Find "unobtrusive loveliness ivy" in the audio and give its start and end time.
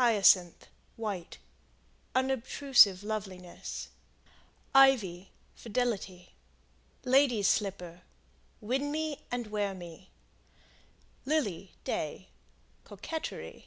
2.14-5.30